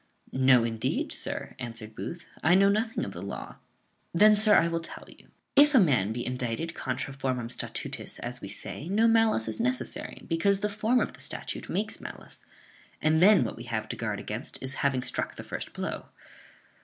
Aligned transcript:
"No, 0.33 0.63
indeed, 0.63 1.13
sir," 1.13 1.53
answered 1.59 1.93
Booth, 1.93 2.25
"I 2.41 2.55
know 2.55 2.69
nothing 2.69 3.05
of 3.05 3.11
the 3.11 3.21
law." 3.21 3.57
"Then, 4.15 4.35
sir, 4.35 4.55
I 4.55 4.67
will 4.67 4.79
tell 4.79 5.05
you 5.07 5.27
If 5.55 5.75
a 5.75 5.79
man 5.79 6.11
be 6.11 6.25
indicted 6.25 6.73
contra 6.73 7.13
formam 7.13 7.49
tatutis, 7.49 8.17
as 8.17 8.41
we 8.41 8.47
say, 8.47 8.89
no 8.89 9.07
malice 9.07 9.47
is 9.47 9.59
necessary, 9.59 10.25
because 10.27 10.61
the 10.61 10.69
form 10.69 10.99
of 10.99 11.13
the 11.13 11.21
statute 11.21 11.69
makes 11.69 12.01
malice; 12.01 12.47
and 12.99 13.21
then 13.21 13.43
what 13.43 13.55
we 13.57 13.65
have 13.65 13.87
to 13.89 13.95
guard 13.95 14.19
against 14.19 14.57
is 14.59 14.73
having 14.81 15.03
struck 15.03 15.35
the 15.35 15.43
first 15.43 15.71
blow. 15.71 16.05